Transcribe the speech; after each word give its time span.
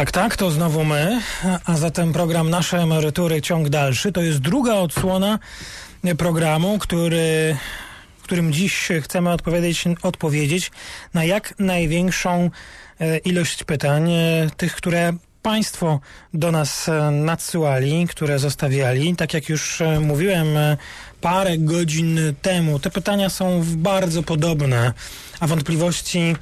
Tak, 0.00 0.10
tak, 0.10 0.36
to 0.36 0.50
znowu 0.50 0.84
my, 0.84 1.20
a 1.64 1.76
zatem 1.76 2.12
program 2.12 2.50
Nasze 2.50 2.78
Emerytury 2.78 3.42
ciąg 3.42 3.68
dalszy. 3.68 4.12
To 4.12 4.22
jest 4.22 4.38
druga 4.38 4.74
odsłona 4.74 5.38
programu, 6.18 6.78
który, 6.78 7.56
którym 8.22 8.52
dziś 8.52 8.88
chcemy 9.00 9.30
odpowiedzieć, 9.30 9.84
odpowiedzieć 10.02 10.70
na 11.14 11.24
jak 11.24 11.54
największą 11.58 12.50
e, 13.00 13.18
ilość 13.18 13.64
pytań, 13.64 14.12
e, 14.12 14.50
tych, 14.56 14.74
które 14.74 15.12
Państwo 15.42 16.00
do 16.34 16.52
nas 16.52 16.88
e, 16.88 17.10
nadsyłali, 17.10 18.06
które 18.08 18.38
zostawiali. 18.38 19.16
Tak 19.16 19.34
jak 19.34 19.48
już 19.48 19.82
mówiłem 20.00 20.46
parę 21.20 21.58
godzin 21.58 22.20
temu, 22.42 22.78
te 22.78 22.90
pytania 22.90 23.28
są 23.28 23.62
bardzo 23.66 24.22
podobne, 24.22 24.92
a 25.40 25.46
wątpliwości 25.46 26.36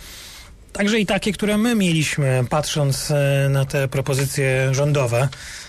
Także 0.79 0.99
i 0.99 1.07
takie, 1.07 1.33
które 1.33 1.59
my 1.59 1.75
mieliśmy, 1.75 2.45
patrząc 2.51 3.11
e, 3.11 3.49
na 3.51 3.65
te 3.65 3.89
propozycje 3.89 4.75
rządowe, 4.75 5.29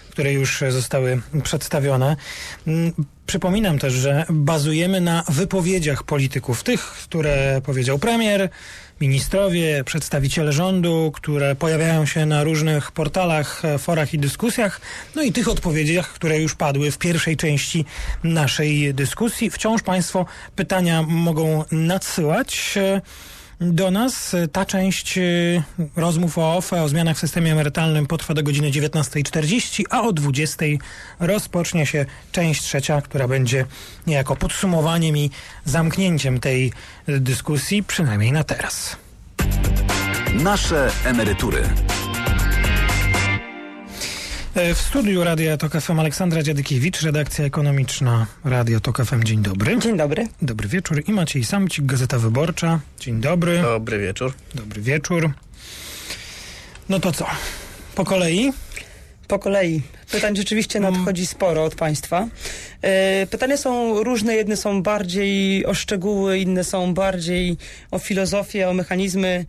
które 0.10 0.34
już 0.34 0.64
zostały 0.70 1.22
przedstawione. 1.44 2.16
Mm, 2.68 2.94
przypominam 3.26 3.80
też, 3.80 3.94
że 3.94 4.26
bazujemy 4.30 5.02
na 5.02 5.24
wypowiedziach 5.28 6.04
polityków, 6.04 6.64
tych, 6.64 6.82
które 6.82 7.62
powiedział 7.66 8.00
premier, 8.00 8.50
ministrowie, 9.02 9.84
przedstawiciele 9.84 10.52
rządu, 10.52 11.12
które 11.16 11.56
pojawiają 11.56 12.06
się 12.06 12.26
na 12.26 12.44
różnych 12.44 12.92
portalach, 12.92 13.66
e, 13.66 13.78
forach 13.78 14.14
i 14.14 14.20
dyskusjach, 14.20 14.82
no 15.16 15.22
i 15.24 15.32
tych 15.32 15.48
odpowiedziach, 15.48 16.14
które 16.14 16.40
już 16.40 16.56
padły 16.56 16.92
w 16.92 16.98
pierwszej 16.98 17.38
części 17.38 17.86
naszej 18.24 18.94
dyskusji. 18.94 19.50
Wciąż 19.50 19.82
Państwo 19.82 20.26
pytania 20.56 21.04
mogą 21.04 21.64
nadsyłać. 21.72 22.78
Do 23.62 23.92
nas. 23.92 24.36
Ta 24.52 24.66
część 24.66 25.18
y, 25.18 25.64
rozmów 25.96 26.38
o 26.38 26.58
OFE, 26.58 26.84
o 26.84 26.90
zmianach 26.90 27.18
w 27.18 27.20
systemie 27.20 27.52
emerytalnym 27.52 28.08
potrwa 28.08 28.34
do 28.34 28.44
godziny 28.44 28.72
19.40, 28.72 29.84
a 29.90 30.02
o 30.02 30.12
20.00 30.12 30.78
rozpocznie 31.20 31.86
się 31.86 32.06
część 32.32 32.62
trzecia, 32.62 33.02
która 33.02 33.28
będzie 33.28 33.66
niejako 34.08 34.36
podsumowaniem 34.36 35.18
i 35.18 35.32
zamknięciem 35.66 36.40
tej 36.40 36.74
dyskusji, 37.08 37.84
przynajmniej 37.84 38.32
na 38.32 38.44
teraz. 38.44 38.98
Nasze 40.34 40.92
emerytury. 41.06 41.64
E, 44.60 44.74
w 44.74 44.82
studiu 44.82 45.24
Radia 45.24 45.58
Tok 45.58 45.72
FM 45.82 46.00
Aleksandra 46.00 46.44
Dziadykiewicz, 46.44 47.02
redakcja 47.02 47.46
ekonomiczna 47.46 48.28
Radio 48.46 48.80
Tok 48.80 49.06
FM. 49.06 49.24
Dzień 49.24 49.42
dobry. 49.42 49.80
Dzień 49.80 49.98
dobry. 49.98 50.28
Dobry 50.42 50.68
wieczór. 50.68 51.04
I 51.08 51.12
Maciej 51.12 51.44
Samcik, 51.44 51.86
Gazeta 51.86 52.20
Wyborcza. 52.20 52.80
Dzień 53.00 53.22
dobry. 53.22 53.62
Dobry 53.62 54.00
wieczór. 54.00 54.34
Dobry 54.56 54.82
wieczór. 54.82 55.32
No 56.90 57.00
to 57.00 57.12
co? 57.12 57.26
Po 57.96 58.06
kolei? 58.06 58.54
Po 59.28 59.40
kolei. 59.40 59.82
Pytań 60.12 60.36
rzeczywiście 60.36 60.80
mm. 60.80 60.94
nadchodzi 60.94 61.26
sporo 61.26 61.64
od 61.64 61.76
Państwa. 61.76 62.28
E, 62.82 63.28
pytania 63.28 63.58
są 63.58 64.04
różne, 64.04 64.36
jedne 64.36 64.58
są 64.58 64.84
bardziej 64.84 65.66
o 65.66 65.74
szczegóły, 65.74 66.40
inne 66.40 66.64
są 66.64 66.94
bardziej 66.94 67.58
o 67.92 68.00
filozofię, 68.00 68.70
o 68.70 68.74
mechanizmy 68.74 69.46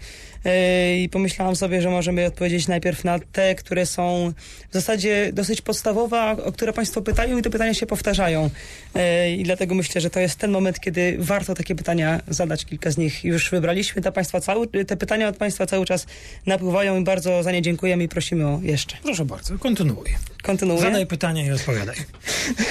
i 0.99 1.09
pomyślałam 1.09 1.57
sobie, 1.57 1.83
że 1.83 1.91
możemy 1.91 2.27
odpowiedzieć 2.27 2.69
najpierw 2.69 3.05
na 3.05 3.19
te, 3.33 3.55
które 3.55 3.87
są 3.87 4.33
w 4.71 4.73
zasadzie 4.75 5.31
dosyć 5.33 5.61
podstawowe, 5.61 6.37
o 6.45 6.53
które 6.53 6.73
Państwo 6.73 7.03
pytają 7.03 7.39
i 7.39 7.43
te 7.43 7.51
pytania 7.51 7.75
się 7.75 7.87
powtarzają. 7.87 8.51
E, 8.95 9.33
I 9.33 9.43
dlatego 9.43 9.75
myślę, 9.75 10.01
że 10.01 10.11
to 10.11 10.21
jest 10.21 10.39
ten 10.39 10.51
moment, 10.51 10.81
kiedy 10.81 11.17
warto 11.19 11.55
takie 11.55 11.75
pytania 11.75 12.21
zadać. 12.29 12.65
Kilka 12.65 12.91
z 12.91 12.99
nich 12.99 13.25
już 13.25 13.51
wybraliśmy. 13.51 14.03
Te, 14.03 14.13
państwa 14.13 14.41
cały, 14.41 14.67
te 14.67 14.97
pytania 14.97 15.29
od 15.29 15.37
Państwa 15.37 15.67
cały 15.67 15.87
czas 15.87 16.07
napływają 16.47 17.01
i 17.01 17.05
bardzo 17.05 17.43
za 17.43 17.53
nie 17.53 17.63
dziękujemy 17.63 18.05
i 18.05 18.09
prosimy 18.09 18.47
o 18.47 18.61
jeszcze. 18.63 18.97
Proszę 19.03 19.25
bardzo, 19.25 19.59
kontynuuj. 19.59 20.07
Kontynuuję? 20.43 20.83
Zadaj 20.83 21.07
pytanie 21.07 21.47
i 21.47 21.53
odpowiadaj. 21.53 21.97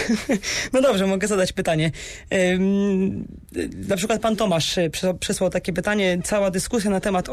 no 0.74 0.82
dobrze, 0.82 1.08
mogę 1.08 1.28
zadać 1.28 1.54
pytanie. 1.54 1.92
Na 3.88 3.98
przykład 3.98 4.22
pan 4.22 4.36
Tomasz 4.36 4.78
e, 4.78 4.90
przesłał 5.20 5.50
takie 5.50 5.74
pytanie. 5.74 6.20
Cała 6.24 6.52
dyskusja 6.52 6.92
na 6.92 7.00
temat 7.00 7.30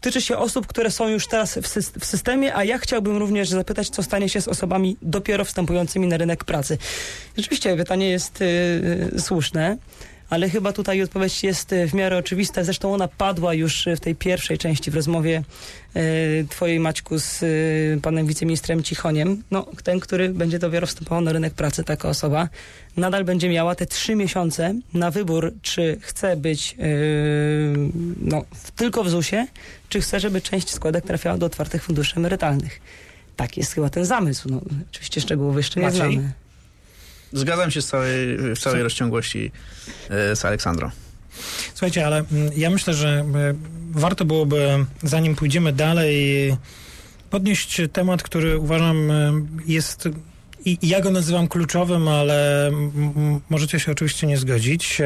Tyczy 0.00 0.20
się 0.20 0.36
osób, 0.36 0.66
które 0.66 0.90
są 0.90 1.08
już 1.08 1.26
teraz 1.26 1.58
w 2.00 2.04
systemie, 2.06 2.56
a 2.56 2.64
ja 2.64 2.78
chciałbym 2.78 3.16
również 3.16 3.48
zapytać, 3.48 3.88
co 3.88 4.02
stanie 4.02 4.28
się 4.28 4.40
z 4.40 4.48
osobami 4.48 4.96
dopiero 5.02 5.44
wstępującymi 5.44 6.06
na 6.06 6.16
rynek 6.16 6.44
pracy. 6.44 6.78
Rzeczywiście 7.36 7.76
pytanie 7.76 8.08
jest 8.08 8.40
yy, 8.40 9.20
słuszne 9.20 9.76
ale 10.30 10.50
chyba 10.50 10.72
tutaj 10.72 11.02
odpowiedź 11.02 11.42
jest 11.42 11.74
w 11.88 11.94
miarę 11.94 12.16
oczywista. 12.16 12.64
Zresztą 12.64 12.94
ona 12.94 13.08
padła 13.08 13.54
już 13.54 13.88
w 13.96 14.00
tej 14.00 14.14
pierwszej 14.14 14.58
części 14.58 14.90
w 14.90 14.94
rozmowie 14.94 15.42
e, 15.94 16.02
twojej 16.44 16.80
Maćku 16.80 17.18
z 17.18 17.42
e, 17.42 17.46
panem 18.00 18.26
wiceministrem 18.26 18.82
Cichoniem. 18.82 19.42
No, 19.50 19.66
ten, 19.84 20.00
który 20.00 20.28
będzie 20.28 20.58
dopiero 20.58 20.86
wstępował 20.86 21.20
na 21.20 21.32
rynek 21.32 21.54
pracy, 21.54 21.84
taka 21.84 22.08
osoba, 22.08 22.48
nadal 22.96 23.24
będzie 23.24 23.48
miała 23.48 23.74
te 23.74 23.86
trzy 23.86 24.16
miesiące 24.16 24.74
na 24.94 25.10
wybór, 25.10 25.52
czy 25.62 25.98
chce 26.00 26.36
być 26.36 26.76
e, 26.78 26.84
no, 28.20 28.44
tylko 28.76 29.04
w 29.04 29.10
ZUS-ie, 29.10 29.46
czy 29.88 30.00
chce, 30.00 30.20
żeby 30.20 30.40
część 30.40 30.70
składek 30.70 31.04
trafiała 31.04 31.38
do 31.38 31.46
otwartych 31.46 31.84
funduszy 31.84 32.16
emerytalnych. 32.16 32.80
Tak 33.36 33.56
jest 33.56 33.72
chyba 33.72 33.90
ten 33.90 34.04
zamysł. 34.04 34.48
No, 34.50 34.60
oczywiście 34.90 35.20
szczegółowo 35.20 35.58
jeszcze 35.58 35.80
nie 35.80 35.90
znamy. 35.90 36.32
Zgadzam 37.32 37.70
się 37.70 37.82
z 37.82 37.86
całej, 37.86 38.38
w 38.38 38.58
całej 38.58 38.82
rozciągłości 38.82 39.50
e, 40.10 40.36
z 40.36 40.44
Aleksandrą. 40.44 40.90
Słuchajcie, 41.74 42.06
ale 42.06 42.18
mm, 42.18 42.50
ja 42.56 42.70
myślę, 42.70 42.94
że 42.94 43.08
e, 43.08 43.24
warto 43.90 44.24
byłoby, 44.24 44.86
zanim 45.02 45.36
pójdziemy 45.36 45.72
dalej, 45.72 46.56
podnieść 47.30 47.80
temat, 47.92 48.22
który 48.22 48.58
uważam 48.58 49.10
e, 49.10 49.32
jest 49.66 50.08
i 50.64 50.78
ja 50.82 51.00
go 51.00 51.10
nazywam 51.10 51.48
kluczowym, 51.48 52.08
ale 52.08 52.70
możecie 53.50 53.80
się 53.80 53.92
oczywiście 53.92 54.26
nie 54.26 54.38
zgodzić. 54.38 55.02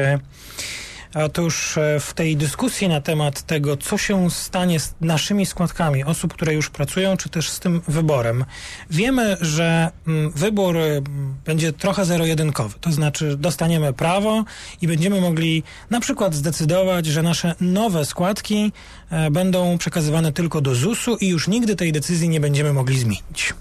Otóż 1.15 1.77
e, 1.77 1.99
w 1.99 2.13
tej 2.13 2.37
dyskusji 2.37 2.87
na 2.87 3.01
temat 3.01 3.41
tego, 3.41 3.77
co 3.77 3.97
się 3.97 4.31
stanie 4.31 4.79
z 4.79 4.95
naszymi 5.01 5.45
składkami 5.45 6.03
osób, 6.03 6.33
które 6.33 6.53
już 6.53 6.69
pracują, 6.69 7.17
czy 7.17 7.29
też 7.29 7.49
z 7.49 7.59
tym 7.59 7.81
wyborem, 7.87 8.45
wiemy, 8.89 9.37
że 9.41 9.91
mm, 10.07 10.31
wybór 10.31 10.77
e, 10.77 11.01
będzie 11.45 11.73
trochę 11.73 12.05
zero-jedynkowy. 12.05 12.79
To 12.81 12.91
znaczy, 12.91 13.37
dostaniemy 13.37 13.93
prawo 13.93 14.43
i 14.81 14.87
będziemy 14.87 15.21
mogli 15.21 15.63
na 15.89 15.99
przykład 15.99 16.35
zdecydować, 16.35 17.05
że 17.05 17.23
nasze 17.23 17.55
nowe 17.61 18.05
składki 18.05 18.71
e, 19.09 19.31
będą 19.31 19.77
przekazywane 19.77 20.31
tylko 20.31 20.61
do 20.61 20.75
ZUS-u 20.75 21.15
i 21.15 21.27
już 21.27 21.47
nigdy 21.47 21.75
tej 21.75 21.91
decyzji 21.91 22.29
nie 22.29 22.39
będziemy 22.39 22.73
mogli 22.73 22.99
zmienić. 22.99 23.53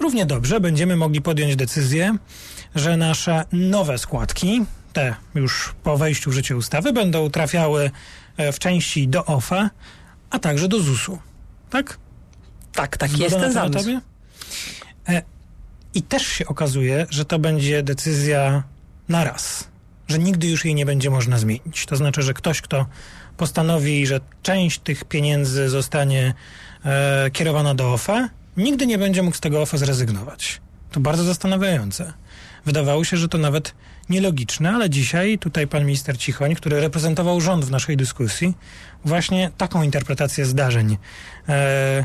Równie 0.00 0.26
dobrze 0.26 0.60
będziemy 0.60 0.96
mogli 0.96 1.22
podjąć 1.22 1.56
decyzję, 1.56 2.16
że 2.74 2.96
nasze 2.96 3.44
nowe 3.52 3.98
składki, 3.98 4.64
te 4.94 5.14
już 5.34 5.74
po 5.82 5.96
wejściu 5.96 6.30
w 6.30 6.34
życie 6.34 6.56
ustawy 6.56 6.92
będą 6.92 7.30
trafiały 7.30 7.90
e, 8.36 8.52
w 8.52 8.58
części 8.58 9.08
do 9.08 9.24
OFE, 9.24 9.70
a 10.30 10.38
także 10.38 10.68
do 10.68 10.80
ZUS-u. 10.80 11.18
Tak? 11.70 11.98
Tak, 12.72 12.96
tak 12.96 13.18
jest 13.18 13.36
ten 13.36 13.52
zamysł. 13.52 13.90
E, 15.08 15.22
I 15.94 16.02
też 16.02 16.26
się 16.26 16.46
okazuje, 16.46 17.06
że 17.10 17.24
to 17.24 17.38
będzie 17.38 17.82
decyzja 17.82 18.62
na 19.08 19.24
raz. 19.24 19.68
Że 20.08 20.18
nigdy 20.18 20.46
już 20.46 20.64
jej 20.64 20.74
nie 20.74 20.86
będzie 20.86 21.10
można 21.10 21.38
zmienić. 21.38 21.86
To 21.86 21.96
znaczy, 21.96 22.22
że 22.22 22.34
ktoś, 22.34 22.60
kto 22.60 22.86
postanowi, 23.36 24.06
że 24.06 24.20
część 24.42 24.78
tych 24.78 25.04
pieniędzy 25.04 25.68
zostanie 25.68 26.34
e, 26.84 27.30
kierowana 27.30 27.74
do 27.74 27.92
OFE, 27.92 28.28
nigdy 28.56 28.86
nie 28.86 28.98
będzie 28.98 29.22
mógł 29.22 29.36
z 29.36 29.40
tego 29.40 29.62
OFE 29.62 29.78
zrezygnować. 29.78 30.60
To 30.90 31.00
bardzo 31.00 31.24
zastanawiające. 31.24 32.12
Wydawało 32.64 33.04
się, 33.04 33.16
że 33.16 33.28
to 33.28 33.38
nawet 33.38 33.74
nielogiczne, 34.08 34.72
ale 34.72 34.90
dzisiaj 34.90 35.38
tutaj 35.38 35.66
pan 35.66 35.84
minister 35.84 36.18
Cichoń, 36.18 36.54
który 36.54 36.80
reprezentował 36.80 37.40
rząd 37.40 37.64
w 37.64 37.70
naszej 37.70 37.96
dyskusji, 37.96 38.54
właśnie 39.04 39.50
taką 39.56 39.82
interpretację 39.82 40.44
zdarzeń 40.44 40.96
e, 41.48 42.04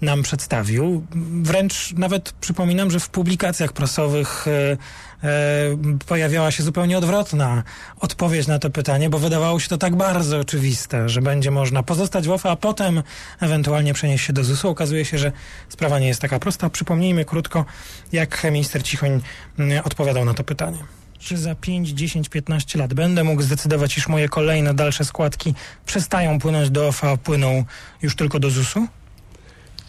nam 0.00 0.22
przedstawił. 0.22 1.06
Wręcz 1.42 1.92
nawet 1.92 2.32
przypominam, 2.32 2.90
że 2.90 3.00
w 3.00 3.08
publikacjach 3.08 3.72
prasowych 3.72 4.46
e, 4.48 4.76
e, 5.22 5.96
pojawiała 6.06 6.50
się 6.50 6.62
zupełnie 6.62 6.98
odwrotna 6.98 7.62
odpowiedź 8.00 8.46
na 8.46 8.58
to 8.58 8.70
pytanie, 8.70 9.10
bo 9.10 9.18
wydawało 9.18 9.60
się 9.60 9.68
to 9.68 9.78
tak 9.78 9.96
bardzo 9.96 10.38
oczywiste, 10.38 11.08
że 11.08 11.22
będzie 11.22 11.50
można 11.50 11.82
pozostać 11.82 12.28
w 12.28 12.30
OFE, 12.30 12.50
a 12.50 12.56
potem 12.56 13.02
ewentualnie 13.40 13.94
przenieść 13.94 14.26
się 14.26 14.32
do 14.32 14.44
ZUS-u. 14.44 14.68
Okazuje 14.68 15.04
się, 15.04 15.18
że 15.18 15.32
sprawa 15.68 15.98
nie 15.98 16.08
jest 16.08 16.20
taka 16.20 16.38
prosta. 16.38 16.70
Przypomnijmy 16.70 17.24
krótko, 17.24 17.64
jak 18.12 18.44
minister 18.44 18.82
Cichoń 18.82 19.20
mm, 19.58 19.82
odpowiadał 19.84 20.24
na 20.24 20.34
to 20.34 20.44
pytanie. 20.44 20.99
Czy 21.20 21.36
za 21.36 21.54
5, 21.54 21.88
10, 21.88 22.28
15 22.28 22.78
lat 22.78 22.94
będę 22.94 23.24
mógł 23.24 23.42
zdecydować, 23.42 23.98
iż 23.98 24.08
moje 24.08 24.28
kolejne 24.28 24.74
dalsze 24.74 25.04
składki 25.04 25.54
przestają 25.86 26.38
płynąć 26.38 26.70
do 26.70 26.88
OFA, 26.88 27.10
a 27.10 27.16
płyną 27.16 27.64
już 28.02 28.16
tylko 28.16 28.40
do 28.40 28.50
ZUS-u? 28.50 28.86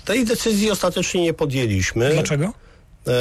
Tej 0.06 0.26
decyzji 0.26 0.72
ostatecznie 0.72 1.22
nie 1.22 1.34
podjęliśmy. 1.34 2.14
Dlaczego? 2.14 2.54
E, 3.08 3.12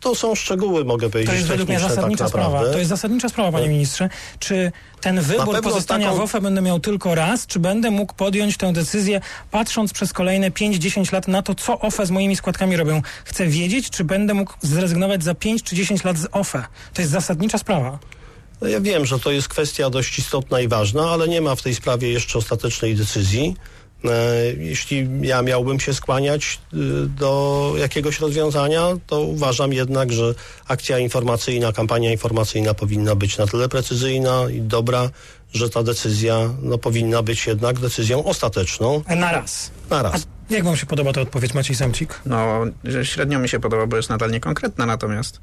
To 0.00 0.14
są 0.14 0.34
szczegóły, 0.34 0.84
mogę 0.84 1.10
powiedzieć, 1.10 1.30
To 1.30 1.36
jest 1.36 1.48
według 1.48 1.68
mnie 1.68 1.76
techniczne 1.78 1.94
zasadnicza 1.96 2.24
tak 2.24 2.28
sprawa. 2.32 2.60
To 2.64 2.78
jest 2.78 2.88
zasadnicza 2.90 3.28
sprawa, 3.28 3.52
panie 3.52 3.66
No. 3.66 3.72
ministrze. 3.72 4.08
Czy 4.38 4.72
ten 5.00 5.20
wybór 5.20 5.60
pozostania 5.62 6.06
taką- 6.06 6.18
w 6.18 6.20
OFE 6.20 6.40
będę 6.40 6.60
miał 6.60 6.80
tylko 6.80 7.14
raz, 7.14 7.46
czy 7.46 7.58
będę 7.58 7.90
mógł 7.90 8.14
podjąć 8.14 8.56
tę 8.56 8.72
decyzję, 8.72 9.20
patrząc 9.50 9.92
przez 9.92 10.12
kolejne 10.12 10.50
5-10 10.50 11.12
lat 11.12 11.28
na 11.28 11.42
to, 11.42 11.54
co 11.54 11.80
OFE 11.80 12.06
z 12.06 12.10
moimi 12.10 12.36
składkami 12.36 12.76
robią? 12.76 13.02
Chcę 13.24 13.46
wiedzieć, 13.46 13.90
czy 13.90 14.04
będę 14.04 14.34
mógł 14.34 14.52
zrezygnować 14.62 15.24
za 15.24 15.34
5 15.34 15.62
czy 15.62 15.76
10 15.76 16.04
lat 16.04 16.18
z 16.18 16.26
OFE. 16.32 16.64
To 16.94 17.02
jest 17.02 17.12
zasadnicza 17.12 17.58
sprawa. 17.58 17.98
No 18.60 18.68
ja 18.68 18.80
wiem, 18.80 19.06
że 19.06 19.18
to 19.18 19.30
jest 19.32 19.48
kwestia 19.48 19.90
dość 19.90 20.18
istotna 20.18 20.60
i 20.60 20.68
ważna, 20.68 21.10
ale 21.10 21.28
nie 21.28 21.40
ma 21.40 21.54
w 21.54 21.62
tej 21.62 21.74
sprawie 21.74 22.12
jeszcze 22.12 22.38
ostatecznej 22.38 22.94
decyzji. 22.96 23.56
E, 24.04 24.10
Jeśli 24.58 25.08
ja 25.22 25.42
miałbym 25.42 25.80
się 25.80 25.94
skłaniać 25.94 26.58
y, 26.74 26.76
do 27.06 27.72
jakiegoś 27.78 28.20
rozwiązania, 28.20 28.86
to 29.06 29.20
uważam 29.20 29.72
jednak, 29.72 30.12
że 30.12 30.34
akcja 30.68 30.98
informacyjna, 30.98 31.72
kampania 31.72 32.12
informacyjna 32.12 32.74
powinna 32.74 33.14
być 33.14 33.38
na 33.38 33.46
tyle 33.46 33.68
precyzyjna 33.68 34.42
i 34.52 34.60
dobra, 34.60 35.10
że 35.54 35.70
ta 35.70 35.82
decyzja 35.82 36.50
no, 36.62 36.78
powinna 36.78 37.22
być 37.22 37.46
jednak 37.46 37.78
decyzją 37.78 38.24
ostateczną 38.24 39.02
Na 39.16 39.32
raz. 39.32 39.70
na 39.90 39.98
A 39.98 40.02
raz. 40.02 40.26
jak 40.50 40.64
wam 40.64 40.76
się 40.76 40.86
podoba 40.86 41.12
ta 41.12 41.20
odpowiedź, 41.20 41.54
Maciej 41.54 41.76
Samcik? 41.76 42.20
No, 42.26 42.60
że 42.84 43.04
średnio 43.06 43.38
mi 43.38 43.48
się 43.48 43.60
podoba, 43.60 43.86
bo 43.86 43.96
jest 43.96 44.10
nadal 44.10 44.30
niekonkretna, 44.30 44.86
natomiast 44.86 45.40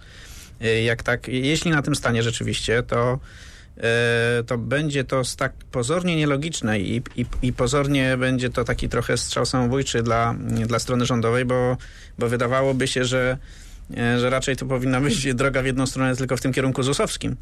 y, 0.62 0.81
jak 0.81 1.04
tak, 1.04 1.27
jeśli 1.27 1.71
na 1.71 1.81
tym 1.81 1.95
stanie 1.95 2.24
rzeczywiście, 2.24 2.83
to 2.83 3.19
to 4.47 4.57
będzie 4.57 5.03
to 5.03 5.21
tak 5.38 5.53
pozornie 5.71 6.15
nielogiczne 6.15 6.79
i, 6.79 7.01
i, 7.15 7.25
i 7.41 7.53
pozornie 7.53 8.18
będzie 8.18 8.50
to 8.50 8.63
taki 8.63 8.89
trochę 8.89 9.18
strzał 9.18 9.45
samobójczy 9.45 10.03
dla, 10.03 10.35
dla 10.68 10.79
strony 10.79 11.06
rządowej, 11.06 11.45
bo, 11.45 11.77
bo 12.19 12.27
wydawałoby 12.27 12.88
się, 12.88 13.06
że 13.06 13.38
y, 13.91 14.19
że 14.19 14.29
raczej 14.29 14.56
to 14.56 14.65
powinna 14.65 15.01
być 15.01 15.27
droga 15.33 15.62
w 15.62 15.65
jedną 15.65 15.85
stronę 15.85 16.15
tylko 16.15 16.38
w 16.38 16.41
tym 16.41 16.53
kierunku 16.53 16.83
ZUS-owskim. 16.83 17.35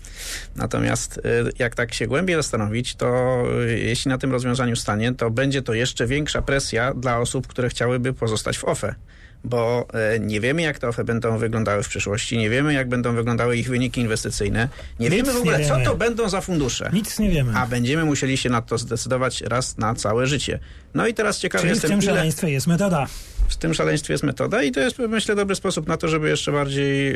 Natomiast 0.55 1.17
y, 1.17 1.21
jak 1.59 1.75
tak 1.75 1.93
się 1.93 2.07
głębiej 2.07 2.35
zastanowić, 2.35 2.95
to 2.95 3.37
jeśli 3.67 4.09
na 4.09 4.17
tym 4.17 4.31
rozwiązaniu 4.31 4.75
stanie, 4.75 5.13
to 5.13 5.29
będzie 5.29 5.61
to 5.61 5.73
jeszcze 5.73 6.07
większa 6.07 6.41
presja 6.41 6.93
dla 6.93 7.19
osób, 7.19 7.47
które 7.47 7.69
chciałyby 7.69 8.13
pozostać 8.13 8.57
w 8.57 8.65
OFE 8.65 8.95
bo 9.45 9.87
e, 9.93 10.19
nie 10.19 10.39
wiemy, 10.41 10.61
jak 10.61 10.79
te 10.79 10.87
OFE 10.87 11.03
będą 11.03 11.37
wyglądały 11.37 11.83
w 11.83 11.87
przyszłości, 11.87 12.37
nie 12.37 12.49
wiemy, 12.49 12.73
jak 12.73 12.89
będą 12.89 13.15
wyglądały 13.15 13.57
ich 13.57 13.69
wyniki 13.69 14.01
inwestycyjne, 14.01 14.69
nie 14.99 15.09
Nic 15.09 15.15
wiemy 15.17 15.33
w 15.33 15.37
ogóle, 15.37 15.59
nie 15.59 15.65
co 15.65 15.73
wiemy. 15.73 15.85
to 15.85 15.95
będą 15.95 16.29
za 16.29 16.41
fundusze. 16.41 16.89
Nic 16.93 17.19
nie 17.19 17.29
wiemy. 17.29 17.53
A 17.55 17.67
będziemy 17.67 18.05
musieli 18.05 18.37
się 18.37 18.49
na 18.49 18.61
to 18.61 18.77
zdecydować 18.77 19.41
raz 19.41 19.77
na 19.77 19.95
całe 19.95 20.27
życie. 20.27 20.59
No 20.95 21.07
i 21.07 21.13
teraz 21.13 21.39
ciekawy 21.39 21.61
Czyli 21.61 21.71
w 21.71 21.75
jestem, 21.75 21.91
tym 21.91 21.99
ile 21.99 22.11
szaleństwie 22.13 22.49
jest 22.49 22.67
metoda. 22.67 23.07
w 23.47 23.55
tym 23.55 23.73
szaleństwie 23.73 24.13
jest 24.13 24.23
metoda 24.23 24.63
i 24.63 24.71
to 24.71 24.79
jest, 24.79 24.99
myślę, 24.99 25.35
dobry 25.35 25.55
sposób 25.55 25.87
na 25.87 25.97
to, 25.97 26.07
żeby 26.07 26.29
jeszcze 26.29 26.51
bardziej 26.51 27.15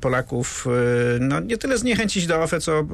Polaków 0.00 0.66
e, 0.66 1.18
no, 1.20 1.40
nie 1.40 1.58
tyle 1.58 1.78
zniechęcić 1.78 2.26
do 2.26 2.42
OFE, 2.42 2.60
co, 2.60 2.86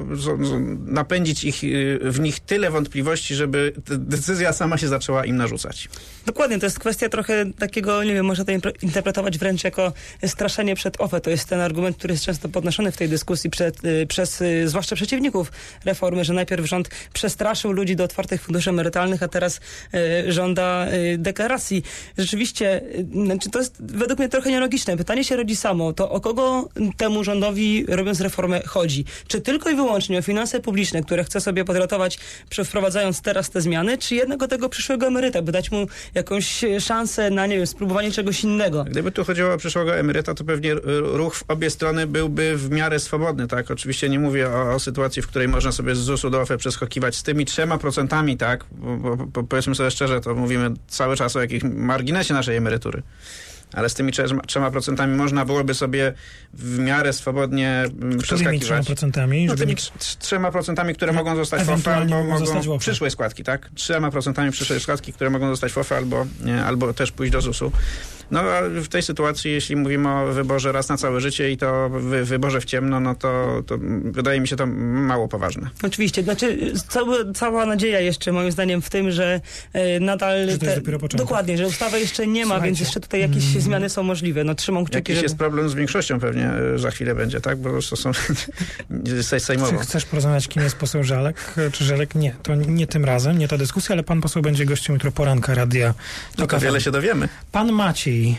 napędzić 0.85 1.43
ich, 1.43 1.63
e, 1.63 1.67
w 2.11 2.19
nich 2.19 2.39
tyle 2.39 2.71
wątpliwości, 2.71 3.35
żeby 3.35 3.73
decyzja 3.85 4.53
sama 4.53 4.77
się 4.77 4.87
zaczęła 4.87 5.25
im 5.25 5.35
narzucać. 5.35 5.89
Dokładnie, 6.25 6.59
to 6.59 6.65
jest 6.65 6.79
kwestia 6.79 7.09
trochę 7.09 7.45
takiego, 7.59 8.03
nie 8.03 8.13
wiem, 8.13 8.25
można 8.25 8.45
to 8.45 8.51
interpretować 8.81 9.37
wręcz 9.37 9.63
jako 9.63 9.93
straszenie 10.25 10.75
przed 10.75 11.01
OFE. 11.01 11.21
To 11.21 11.29
jest 11.29 11.49
ten 11.49 11.61
argument, 11.61 11.97
który 11.97 12.13
jest 12.13 12.25
często 12.25 12.49
podnoszony 12.49 12.91
w 12.91 12.97
tej 12.97 13.09
dyskusji 13.09 13.49
przed, 13.49 13.85
y, 13.85 14.07
przez 14.07 14.41
y, 14.41 14.69
zwłaszcza 14.69 14.95
przeciwników 14.95 15.51
reformy, 15.85 16.23
że 16.25 16.33
najpierw 16.33 16.65
rząd 16.65 16.89
przestraszył 17.13 17.71
ludzi 17.71 17.95
do 17.95 18.03
otwartych 18.03 18.41
funduszy 18.41 18.69
emerytalnych, 18.69 19.23
a 19.23 19.27
teraz 19.27 19.58
y, 19.93 20.31
żąda 20.31 20.87
y, 20.93 21.17
deklaracji. 21.17 21.83
Rzeczywiście, 22.17 22.81
y, 22.99 23.07
znaczy 23.25 23.49
to 23.49 23.59
jest 23.59 23.75
według 23.79 24.19
mnie 24.19 24.29
trochę 24.29 24.49
nielogiczne. 24.51 24.97
Pytanie 24.97 25.23
się 25.23 25.35
rodzi 25.35 25.55
samo. 25.55 25.93
To 25.93 26.11
o 26.11 26.21
kogo 26.21 26.69
temu 26.97 27.23
rządowi, 27.23 27.85
robiąc 27.87 28.21
reformę, 28.21 28.61
chodzi? 28.65 29.05
Czy 29.27 29.41
tylko 29.41 29.69
i 29.69 29.75
wyłącznie 29.75 30.19
o 30.19 30.21
finanse 30.21 30.59
publiczne, 30.59 31.01
które 31.01 31.23
chce 31.23 31.41
sobie 31.41 31.65
podratować, 31.65 32.19
wprowadzając 32.65 33.21
teraz 33.21 33.49
te 33.49 33.61
zmiany, 33.61 33.97
czy 33.97 34.15
jednak 34.15 34.43
o 34.43 34.47
tego 34.47 34.69
przyszłego 34.69 35.07
emeryta, 35.07 35.41
by 35.41 35.51
dać 35.51 35.71
mu 35.71 35.87
jakąś 36.13 36.63
e, 36.63 36.81
szansę 36.81 37.29
na, 37.29 37.47
nie 37.47 37.57
wiem, 37.57 37.67
spróbowanie 37.67 38.11
czegoś 38.11 38.43
innego? 38.43 38.83
Gdyby 38.83 39.11
tu 39.11 39.23
chodziło 39.23 39.53
o 39.53 39.57
przyszłego 39.57 39.95
emeryta, 39.95 40.33
to 40.33 40.43
pewnie 40.43 40.73
ruch 41.01 41.35
w 41.35 41.43
obie 41.47 41.69
strony 41.69 42.07
byłby 42.07 42.57
w 42.57 42.69
miarę 42.69 42.99
swobodny, 42.99 43.47
tak? 43.47 43.71
Oczywiście 43.71 44.09
nie 44.09 44.19
mówię 44.19 44.49
o, 44.49 44.73
o 44.73 44.79
sytuacji, 44.79 45.21
w 45.21 45.27
której 45.27 45.47
można 45.47 45.71
sobie 45.71 45.95
z 45.95 45.99
ZUS-u 45.99 46.29
do 46.29 46.41
OFE 46.41 46.57
przeskakiwać 46.57 47.15
z 47.15 47.23
tymi 47.23 47.45
trzema 47.45 47.77
procentami, 47.77 48.37
tak? 48.37 48.65
Powiedzmy 49.49 49.75
sobie 49.75 49.91
szczerze, 49.91 50.21
to 50.21 50.35
mówimy 50.35 50.71
cały 50.87 51.15
czas 51.15 51.35
o 51.35 51.41
jakimś 51.41 51.63
marginesie 51.63 52.33
naszej 52.33 52.57
emerytury. 52.57 53.01
Ale 53.73 53.89
z 53.89 53.93
tymi 53.93 54.11
trzema- 54.11 54.41
trzema 54.41 54.71
procentami 54.71 55.17
można 55.17 55.45
byłoby 55.45 55.73
sobie 55.73 56.13
w 56.53 56.79
miarę 56.79 57.13
swobodnie 57.13 57.69
mm, 57.69 57.91
Którymi 57.97 58.23
przeskakiwać. 58.23 58.87
3%? 58.87 59.45
No 59.45 59.49
Żeby 59.49 59.57
tymi 59.57 59.75
trzema 60.19 60.51
procentami, 60.51 60.95
które 60.95 61.13
mogą 61.13 61.35
zostać 61.35 61.63
w 61.63 61.69
OFE 61.69 61.95
albo 61.95 62.23
mogą 62.23 62.45
zostać 62.45 62.67
w 63.09 63.11
składki, 63.11 63.43
tak? 63.43 63.69
Trzema 63.75 64.11
procentami 64.11 64.51
przyszłej 64.51 64.79
składki, 64.79 65.13
które 65.13 65.29
mogą 65.29 65.49
zostać 65.49 65.71
w 65.71 65.77
OFE 65.77 65.97
albo, 65.97 66.25
nie, 66.45 66.63
albo 66.63 66.93
też 66.93 67.11
pójść 67.11 67.33
do 67.33 67.41
ZUS-u. 67.41 67.71
No 68.31 68.39
a 68.39 68.61
w 68.61 68.87
tej 68.87 69.01
sytuacji, 69.01 69.51
jeśli 69.51 69.75
mówimy 69.75 70.09
o 70.09 70.33
wyborze 70.33 70.71
raz 70.71 70.89
na 70.89 70.97
całe 70.97 71.21
życie 71.21 71.51
i 71.51 71.57
to 71.57 71.89
wy, 71.89 72.25
wyborze 72.25 72.61
w 72.61 72.65
ciemno, 72.65 72.99
no 72.99 73.15
to, 73.15 73.63
to 73.67 73.77
wydaje 74.03 74.39
mi 74.39 74.47
się 74.47 74.55
to 74.55 74.65
mało 74.65 75.27
poważne. 75.27 75.69
Oczywiście, 75.83 76.23
znaczy 76.23 76.73
cały, 76.87 77.33
cała 77.33 77.65
nadzieja 77.65 77.99
jeszcze 77.99 78.31
moim 78.31 78.51
zdaniem 78.51 78.81
w 78.81 78.89
tym, 78.89 79.11
że 79.11 79.41
e, 79.73 79.99
nadal... 79.99 80.49
Że 80.49 80.57
to 80.57 80.65
jest 80.65 80.77
dopiero 80.77 80.99
początek. 80.99 81.27
Dokładnie, 81.27 81.57
że 81.57 81.67
ustawy 81.67 81.99
jeszcze 81.99 82.27
nie 82.27 82.41
ma, 82.41 82.45
Słuchajcie. 82.45 82.65
więc 82.65 82.79
jeszcze 82.79 82.99
tutaj 82.99 83.21
jakieś 83.21 83.43
Mm. 83.59 83.65
zmiany 83.65 83.89
są 83.89 84.03
możliwe. 84.03 84.43
No 84.43 84.55
trzymam 84.55 84.83
kciuki, 84.85 84.97
Jakiś 84.97 85.15
żeby... 85.15 85.25
jest 85.25 85.37
problem 85.37 85.69
z 85.69 85.73
większością 85.73 86.19
pewnie 86.19 86.51
e, 86.75 86.79
za 86.79 86.91
chwilę 86.91 87.15
będzie, 87.15 87.41
tak? 87.41 87.57
Bo 87.57 87.69
to 87.89 87.95
są 87.95 88.11
sej- 89.21 89.39
sejmowo. 89.39 89.71
Czy 89.71 89.77
chcesz 89.77 90.05
porozmawiać, 90.05 90.47
kim 90.47 90.63
jest 90.63 90.75
poseł 90.75 91.03
Żelek, 91.03 91.55
czy 91.71 91.83
Żelek? 91.83 92.15
Nie, 92.15 92.35
to 92.43 92.55
nie 92.55 92.87
tym 92.87 93.05
razem, 93.05 93.37
nie 93.37 93.47
ta 93.47 93.57
dyskusja, 93.57 93.93
ale 93.93 94.03
pan 94.03 94.21
poseł 94.21 94.41
będzie 94.41 94.65
gościem 94.65 94.93
jutro 94.93 95.11
poranka 95.11 95.53
radia. 95.53 95.93
No 96.37 96.47
to 96.47 96.59
wiele 96.59 96.81
się 96.81 96.91
dowiemy. 96.91 97.29
Pan 97.51 97.71
Maciej, 97.71 98.37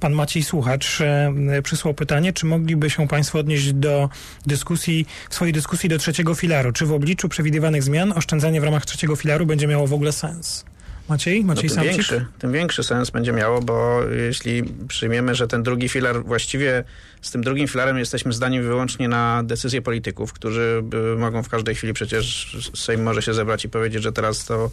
pan 0.00 0.12
Maciej 0.12 0.42
Słuchacz 0.42 1.00
e, 1.00 1.32
przysłał 1.62 1.94
pytanie, 1.94 2.32
czy 2.32 2.46
mogliby 2.46 2.90
się 2.90 3.08
państwo 3.08 3.38
odnieść 3.38 3.72
do 3.72 4.08
dyskusji, 4.46 5.06
swojej 5.30 5.52
dyskusji 5.54 5.88
do 5.88 5.98
trzeciego 5.98 6.34
filaru? 6.34 6.72
Czy 6.72 6.86
w 6.86 6.92
obliczu 6.92 7.28
przewidywanych 7.28 7.82
zmian 7.82 8.12
oszczędzanie 8.12 8.60
w 8.60 8.64
ramach 8.64 8.86
trzeciego 8.86 9.16
filaru 9.16 9.46
będzie 9.46 9.66
miało 9.66 9.86
w 9.86 9.92
ogóle 9.92 10.12
sens? 10.12 10.64
Maciej? 11.08 11.40
No, 11.40 11.46
Maciej 11.46 11.70
tym, 11.70 11.76
Samcik? 11.76 11.92
większy, 11.92 12.26
tym 12.38 12.52
większy 12.52 12.82
sens 12.82 13.10
będzie 13.10 13.32
miało, 13.32 13.60
bo 13.60 14.00
jeśli 14.26 14.62
przyjmiemy, 14.88 15.34
że 15.34 15.48
ten 15.48 15.62
drugi 15.62 15.88
filar 15.88 16.24
właściwie 16.24 16.84
z 17.22 17.30
tym 17.30 17.42
drugim 17.42 17.68
filarem 17.68 17.98
jesteśmy 17.98 18.32
zdani 18.32 18.60
wyłącznie 18.60 19.08
na 19.08 19.42
decyzje 19.42 19.82
polityków, 19.82 20.32
którzy 20.32 20.82
y, 21.14 21.18
mogą 21.18 21.42
w 21.42 21.48
każdej 21.48 21.74
chwili 21.74 21.92
przecież 21.92 22.56
Sejm 22.74 23.02
może 23.02 23.22
się 23.22 23.34
zebrać 23.34 23.64
i 23.64 23.68
powiedzieć, 23.68 24.02
że 24.02 24.12
teraz 24.12 24.44
to 24.44 24.70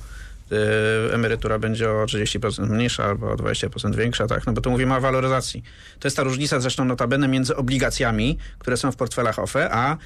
y, 0.52 1.14
emerytura 1.14 1.60
będzie 1.60 1.90
o 1.90 2.06
30% 2.06 2.70
mniejsza 2.70 3.04
albo 3.04 3.32
o 3.32 3.36
20% 3.36 3.96
większa, 3.96 4.28
tak? 4.28 4.46
No 4.46 4.54
bo 4.54 4.62
tu 4.62 4.72
mówimy 4.72 4.96
o 4.96 5.02
waloryzacji. 5.02 5.64
To 6.00 6.08
jest 6.08 6.18
ta 6.18 6.24
różnica 6.24 6.60
zresztą 6.60 6.86
notabene 6.86 7.28
między 7.28 7.56
obligacjami, 7.56 8.38
które 8.60 8.78
są 8.78 8.92
w 8.92 8.96
portfelach 8.96 9.40
OFE, 9.40 9.72
a 9.72 9.98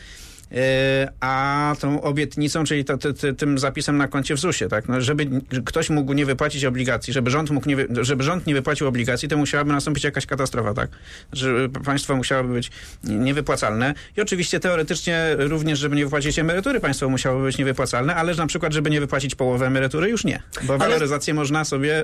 a 1.19 1.75
tą 1.79 2.01
obietnicą, 2.01 2.63
czyli 2.63 2.85
to, 2.85 2.97
ty, 2.97 3.13
ty, 3.13 3.33
tym 3.33 3.59
zapisem 3.59 3.97
na 3.97 4.07
koncie 4.07 4.35
w 4.35 4.39
ZUS-ie, 4.39 4.69
tak? 4.69 4.87
No, 4.87 5.01
żeby 5.01 5.27
ktoś 5.65 5.89
mógł 5.89 6.13
nie 6.13 6.25
wypłacić 6.25 6.65
obligacji, 6.65 7.13
żeby 7.13 7.31
rząd 7.31 7.49
mógł 7.49 7.69
nie, 7.69 7.77
żeby 8.01 8.23
rząd 8.23 8.47
nie 8.47 8.53
wypłacił 8.53 8.87
obligacji, 8.87 9.29
to 9.29 9.37
musiałaby 9.37 9.71
nastąpić 9.71 10.03
jakaś 10.03 10.25
katastrofa, 10.25 10.73
tak? 10.73 10.89
Że 11.33 11.69
państwo 11.85 12.15
musiałoby 12.15 12.53
być 12.53 12.71
niewypłacalne 13.03 13.93
i 14.17 14.21
oczywiście 14.21 14.59
teoretycznie 14.59 15.35
również, 15.37 15.79
żeby 15.79 15.95
nie 15.95 16.03
wypłacić 16.03 16.39
emerytury, 16.39 16.79
państwo 16.79 17.09
musiałoby 17.09 17.45
być 17.45 17.57
niewypłacalne, 17.57 18.15
ale 18.15 18.35
na 18.35 18.47
przykład, 18.47 18.73
żeby 18.73 18.89
nie 18.89 18.99
wypłacić 18.99 19.35
połowy 19.35 19.65
emerytury, 19.65 20.09
już 20.09 20.23
nie. 20.23 20.41
Bo 20.63 20.77
waloryzację 20.77 21.33
można 21.33 21.65
sobie, 21.65 22.03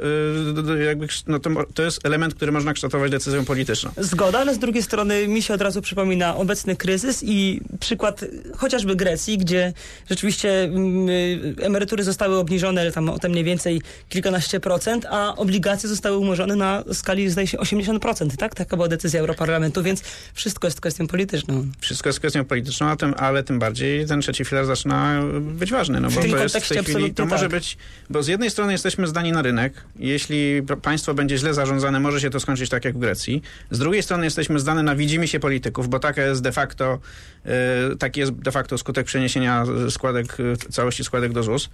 y, 0.78 0.84
jakby, 0.84 1.08
no 1.28 1.40
to, 1.40 1.50
to 1.74 1.84
jest 1.84 2.06
element, 2.06 2.34
który 2.34 2.52
można 2.52 2.74
kształtować 2.74 3.12
decyzją 3.12 3.46
polityczną. 3.46 3.92
Zgoda, 3.98 4.40
ale 4.40 4.56
z 4.56 4.60
drugiej 4.60 4.84
strony 4.84 5.28
mi 5.28 5.42
się 5.42 5.54
od 5.54 5.62
razu 5.62 5.82
przypomina 5.82 6.36
obecny 6.36 6.76
kryzys 6.76 7.24
i 7.24 7.62
przykład 7.80 8.26
chociażby 8.58 8.96
Grecji, 8.96 9.38
gdzie 9.38 9.74
rzeczywiście 10.10 10.64
mm, 10.64 11.10
y, 11.10 11.56
emerytury 11.62 12.04
zostały 12.04 12.36
obniżone 12.38 12.92
tam 12.92 13.10
o 13.10 13.20
te 13.20 13.30
mniej 13.30 13.44
więcej 13.44 13.82
kilkanaście 14.10 14.60
procent, 14.60 15.06
a 15.10 15.36
obligacje 15.36 15.90
zostały 15.90 16.18
umorzone 16.18 16.56
na 16.56 16.84
skali 16.94 17.30
zdaje 17.30 17.48
się 17.48 17.58
80%, 17.58 18.36
tak? 18.38 18.56
Taka 18.56 18.76
była 18.76 18.88
decyzja 18.88 19.20
Europarlamentu, 19.20 19.84
więc 19.84 20.02
wszystko 20.34 20.68
jest 20.68 20.82
kwestią 20.82 21.08
polityczną. 21.08 21.68
Wszystko 21.80 22.10
jest 22.10 22.20
kwestią 22.20 22.46
polityczną, 22.46 22.88
a 22.88 22.96
tym, 22.96 23.14
ale 23.18 23.44
tym 23.44 23.60
bardziej 23.60 24.08
ten 24.08 24.22
trzeci 24.22 24.46
filar 24.46 24.66
zaczyna 24.66 25.22
być 25.42 25.72
ważny. 25.72 26.00
No 26.00 26.10
W 26.10 26.16
bo 26.16 26.22
tym 26.22 26.32
to 26.32 26.44
jest 26.44 26.58
w 26.58 26.70
tej 26.70 26.84
chwili, 26.84 27.14
to 27.14 27.26
może 27.26 27.42
tak. 27.42 27.52
być, 27.52 27.78
bo 28.10 28.24
z 28.24 28.28
jednej 28.28 28.50
strony 28.50 28.72
jesteśmy 28.72 29.08
zdani 29.08 29.32
na 29.32 29.42
rynek, 29.42 29.74
jeśli 30.00 30.62
państwo 30.82 31.14
będzie 31.14 31.38
źle 31.38 31.54
zarządzane, 31.54 32.00
może 32.00 32.22
się 32.22 32.30
to 32.30 32.40
skończyć 32.40 32.70
tak 32.70 32.86
jak 32.86 32.96
w 32.96 33.00
Grecji. 33.00 33.42
Z 33.72 33.80
drugiej 33.80 34.04
strony 34.04 34.26
jesteśmy 34.26 34.60
zdani 34.60 34.84
na 34.84 34.96
widzimy 34.96 35.28
się 35.28 35.40
polityków, 35.40 35.90
bo 35.90 36.00
taka 36.00 36.24
jest 36.24 36.42
de 36.42 36.52
facto, 36.52 37.00
e, 37.46 37.96
taki 37.96 38.21
jest 38.22 38.32
de 38.32 38.52
facto 38.52 38.78
skutek 38.78 39.06
przeniesienia 39.06 39.66
składek, 39.90 40.38
całości 40.70 41.04
składek 41.04 41.34
do 41.34 41.44
ZUS. 41.44 41.70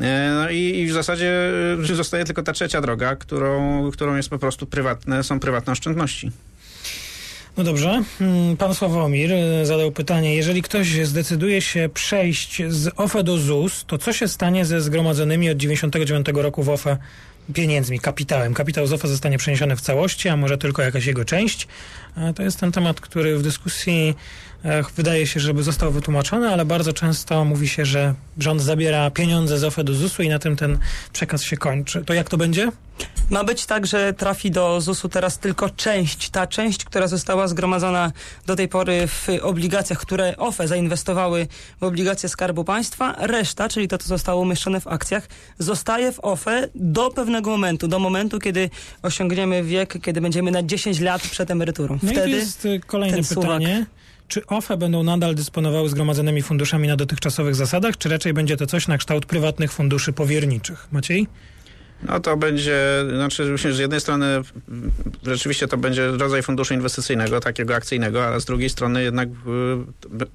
E, 0.00 0.30
no 0.34 0.50
i, 0.50 0.58
i 0.58 0.86
w 0.86 0.92
zasadzie 0.92 1.50
e, 1.90 1.94
zostaje 1.94 2.24
tylko 2.24 2.42
ta 2.42 2.52
trzecia 2.52 2.80
droga, 2.80 3.16
którą, 3.16 3.90
którą 3.90 4.16
jest 4.16 4.28
po 4.28 4.38
prostu 4.38 4.66
prywatne, 4.66 5.24
są 5.24 5.40
prywatne 5.40 5.72
oszczędności. 5.72 6.30
No 7.56 7.64
dobrze. 7.64 8.02
Mm, 8.20 8.56
Pan 8.56 8.74
Sławomir 8.74 9.32
e, 9.32 9.66
zadał 9.66 9.92
pytanie, 9.92 10.36
jeżeli 10.36 10.62
ktoś 10.62 11.06
zdecyduje 11.06 11.62
się 11.62 11.88
przejść 11.94 12.62
z 12.68 12.90
OFE 12.96 13.24
do 13.24 13.38
ZUS, 13.38 13.84
to 13.86 13.98
co 13.98 14.12
się 14.12 14.28
stanie 14.28 14.64
ze 14.64 14.80
zgromadzonymi 14.80 15.50
od 15.50 15.56
99 15.56 16.26
roku 16.34 16.62
w 16.62 16.68
OFE 16.68 16.96
pieniędzmi, 17.54 18.00
kapitałem? 18.00 18.54
Kapitał 18.54 18.86
z 18.86 18.92
OFE 18.92 19.08
zostanie 19.08 19.38
przeniesiony 19.38 19.76
w 19.76 19.80
całości, 19.80 20.28
a 20.28 20.36
może 20.36 20.58
tylko 20.58 20.82
jakaś 20.82 21.06
jego 21.06 21.24
część? 21.24 21.68
E, 22.18 22.34
To 22.34 22.42
jest 22.42 22.60
ten 22.60 22.72
temat, 22.72 23.00
który 23.00 23.38
w 23.38 23.42
dyskusji 23.42 24.14
e, 24.64 24.82
wydaje 24.96 25.26
się, 25.26 25.40
żeby 25.40 25.62
został 25.62 25.92
wytłumaczony, 25.92 26.48
ale 26.48 26.64
bardzo 26.64 26.92
często 26.92 27.44
mówi 27.44 27.68
się, 27.68 27.84
że 27.84 28.14
rząd 28.38 28.62
zabiera 28.62 29.10
pieniądze 29.10 29.58
z 29.58 29.64
OFE 29.64 29.84
do 29.84 29.94
ZUS-u 29.94 30.22
i 30.22 30.28
na 30.28 30.38
tym 30.38 30.56
ten 30.56 30.78
przekaz 31.12 31.42
się 31.42 31.56
kończy. 31.56 32.04
To 32.04 32.14
jak 32.14 32.28
to 32.28 32.36
będzie? 32.36 32.72
Ma 33.30 33.44
być 33.44 33.66
tak, 33.66 33.86
że 33.86 34.12
trafi 34.12 34.50
do 34.50 34.80
ZUS-u 34.80 35.08
teraz 35.08 35.38
tylko 35.38 35.70
część, 35.70 36.30
ta 36.30 36.46
część, 36.46 36.84
która 36.84 37.06
została 37.06 37.48
zgromadzona 37.48 38.12
do 38.46 38.56
tej 38.56 38.68
pory 38.68 39.06
w 39.06 39.26
obligacjach, 39.42 39.98
które 39.98 40.36
OFE 40.36 40.68
zainwestowały 40.68 41.46
w 41.80 41.84
obligacje 41.84 42.28
Skarbu 42.28 42.64
Państwa. 42.64 43.14
Reszta, 43.18 43.68
czyli 43.68 43.88
to, 43.88 43.98
co 43.98 44.08
zostało 44.08 44.42
umieszczone 44.42 44.80
w 44.80 44.86
akcjach, 44.86 45.28
zostaje 45.58 46.12
w 46.12 46.20
OFE 46.20 46.68
do 46.74 47.10
pewnego 47.10 47.50
momentu, 47.50 47.88
do 47.88 47.98
momentu, 47.98 48.38
kiedy 48.38 48.70
osiągniemy 49.02 49.62
wiek, 49.62 49.98
kiedy 50.02 50.20
będziemy 50.20 50.50
na 50.50 50.62
10 50.62 51.00
lat 51.00 51.22
przed 51.22 51.50
emeryturą. 51.50 51.98
No 52.08 52.12
i 52.12 52.14
tu 52.14 52.20
Wtedy 52.20 52.36
jest 52.36 52.64
y, 52.64 52.80
kolejne 52.86 53.22
pytanie. 53.22 53.86
Czy 54.28 54.46
OFE 54.46 54.76
będą 54.76 55.02
nadal 55.02 55.34
dysponowały 55.34 55.88
zgromadzonymi 55.88 56.42
funduszami 56.42 56.88
na 56.88 56.96
dotychczasowych 56.96 57.54
zasadach, 57.54 57.96
czy 57.98 58.08
raczej 58.08 58.32
będzie 58.32 58.56
to 58.56 58.66
coś 58.66 58.88
na 58.88 58.98
kształt 58.98 59.26
prywatnych 59.26 59.72
funduszy 59.72 60.12
powierniczych? 60.12 60.88
Maciej? 60.92 61.26
No 62.02 62.20
to 62.20 62.36
będzie, 62.36 62.80
znaczy 63.14 63.44
myślę, 63.44 63.70
że 63.70 63.76
z 63.76 63.80
jednej 63.80 64.00
strony 64.00 64.26
rzeczywiście 65.26 65.68
to 65.68 65.76
będzie 65.76 66.06
rodzaj 66.06 66.42
funduszu 66.42 66.74
inwestycyjnego, 66.74 67.40
takiego 67.40 67.74
akcyjnego, 67.74 68.24
ale 68.26 68.40
z 68.40 68.44
drugiej 68.44 68.70
strony 68.70 69.02
jednak 69.02 69.28
y, 69.28 69.32
b- 70.10 70.26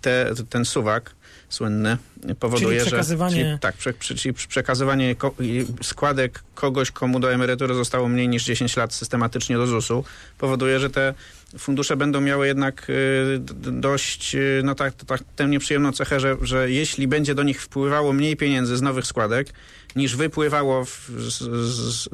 te, 0.00 0.30
ten 0.50 0.64
suwak 0.64 1.14
słynny 1.50 1.96
powoduje, 2.40 2.78
Czyli 2.78 2.90
przekazywanie- 2.90 3.30
że... 3.36 3.44
Czyli, 3.44 3.58
tak, 3.58 3.76
czyli 4.16 4.34
przekazywanie 4.34 5.16
składek 5.82 6.42
kogoś, 6.54 6.90
komu 6.90 7.20
do 7.20 7.32
emerytury 7.32 7.74
zostało 7.74 8.08
mniej 8.08 8.28
niż 8.28 8.44
10 8.44 8.76
lat 8.76 8.94
systematycznie 8.94 9.56
do 9.56 9.66
ZUS-u, 9.66 10.04
powoduje, 10.38 10.80
że 10.80 10.90
te 10.90 11.14
fundusze 11.58 11.96
będą 11.96 12.20
miały 12.20 12.46
jednak 12.46 12.86
y, 12.90 13.40
dość, 13.72 14.34
y, 14.34 14.62
no 14.64 14.74
tak, 14.74 14.94
tak, 14.94 15.20
tę 15.36 15.46
nieprzyjemną 15.46 15.92
cechę, 15.92 16.20
że, 16.20 16.36
że 16.42 16.70
jeśli 16.70 17.08
będzie 17.08 17.34
do 17.34 17.42
nich 17.42 17.62
wpływało 17.62 18.12
mniej 18.12 18.36
pieniędzy 18.36 18.76
z 18.76 18.82
nowych 18.82 19.06
składek, 19.06 19.52
niż 19.96 20.16
wypływało 20.16 20.84
w, 20.84 21.10
z, 21.18 21.38
z, 21.72 22.08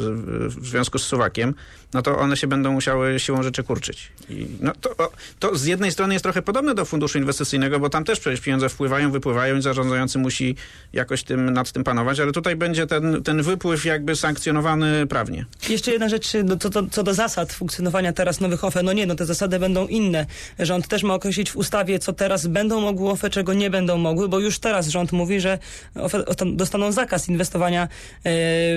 w 0.58 0.66
związku 0.66 0.98
z 0.98 1.02
suwakiem, 1.02 1.54
no 1.94 2.02
to 2.02 2.18
one 2.18 2.36
się 2.36 2.46
będą 2.46 2.72
musiały 2.72 3.20
siłą 3.20 3.42
rzeczy 3.42 3.62
kurczyć. 3.62 4.12
I 4.28 4.46
no 4.60 4.72
to, 4.80 5.10
to 5.38 5.56
z 5.56 5.64
jednej 5.64 5.92
strony 5.92 6.14
jest 6.14 6.22
trochę 6.22 6.42
podobne 6.42 6.74
do 6.74 6.84
funduszu 6.84 7.18
inwestycyjnego, 7.18 7.80
bo 7.80 7.90
tam 7.90 8.04
też 8.04 8.20
przecież 8.20 8.40
pieniądze 8.40 8.68
wpływają, 8.68 9.10
wypływają 9.10 9.56
i 9.56 9.62
zarządzający 9.62 10.18
musi 10.18 10.56
jakoś 10.92 11.22
tym, 11.22 11.50
nad 11.50 11.72
tym 11.72 11.84
panować, 11.84 12.20
ale 12.20 12.32
tutaj 12.32 12.56
będzie 12.56 12.86
ten, 12.86 13.22
ten 13.22 13.42
wypływ 13.42 13.84
jakby 13.84 14.16
sankcjonowany 14.16 15.06
prawnie. 15.06 15.46
Jeszcze 15.68 15.90
jedna 15.92 16.08
rzecz, 16.08 16.32
no, 16.44 16.56
co, 16.56 16.70
to, 16.70 16.82
co 16.90 17.02
do 17.02 17.14
zasad 17.14 17.52
funkcjonowania 17.52 18.12
teraz 18.12 18.40
nowych 18.40 18.64
OFE. 18.64 18.82
No 18.82 18.92
nie, 18.92 19.06
no 19.06 19.14
te 19.14 19.25
zasady 19.26 19.58
będą 19.58 19.86
inne. 19.86 20.26
Rząd 20.58 20.88
też 20.88 21.02
ma 21.02 21.14
określić 21.14 21.50
w 21.50 21.56
ustawie, 21.56 21.98
co 21.98 22.12
teraz 22.12 22.46
będą 22.46 22.80
mogły 22.80 23.10
OFE, 23.10 23.30
czego 23.30 23.54
nie 23.54 23.70
będą 23.70 23.98
mogły, 23.98 24.28
bo 24.28 24.38
już 24.38 24.58
teraz 24.58 24.88
rząd 24.88 25.12
mówi, 25.12 25.40
że 25.40 25.58
OFE 25.94 26.24
dostaną 26.46 26.92
zakaz 26.92 27.28
inwestowania 27.28 27.82
e, 27.82 27.88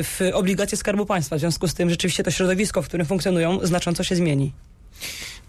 w 0.03 0.19
obligacje 0.33 0.77
Skarbu 0.77 1.05
Państwa. 1.05 1.35
W 1.35 1.39
związku 1.39 1.67
z 1.67 1.73
tym 1.73 1.89
rzeczywiście 1.89 2.23
to 2.23 2.31
środowisko, 2.31 2.81
w 2.81 2.87
którym 2.87 3.05
funkcjonują, 3.05 3.59
znacząco 3.63 4.03
się 4.03 4.15
zmieni. 4.15 4.51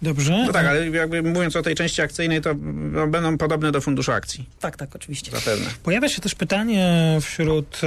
Dobrze. 0.01 0.43
No 0.45 0.51
tak, 0.53 0.65
ale 0.65 0.89
jakby 0.89 1.23
mówiąc 1.23 1.55
o 1.55 1.61
tej 1.61 1.75
części 1.75 2.01
akcyjnej, 2.01 2.41
to 2.41 2.55
no, 2.73 3.07
będą 3.07 3.37
podobne 3.37 3.71
do 3.71 3.81
funduszu 3.81 4.11
akcji, 4.11 4.45
Tak, 4.59 4.77
tak, 4.77 4.95
oczywiście. 4.95 5.31
zapewne. 5.31 5.65
Pojawia 5.83 6.09
się 6.09 6.21
też 6.21 6.35
pytanie 6.35 7.17
wśród 7.21 7.81